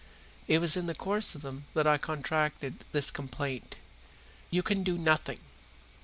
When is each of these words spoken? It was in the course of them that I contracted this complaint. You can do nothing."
It 0.47 0.57
was 0.57 0.75
in 0.75 0.87
the 0.87 0.95
course 0.95 1.35
of 1.35 1.43
them 1.43 1.65
that 1.75 1.85
I 1.85 1.99
contracted 1.99 2.85
this 2.91 3.11
complaint. 3.11 3.75
You 4.49 4.63
can 4.63 4.81
do 4.81 4.97
nothing." 4.97 5.37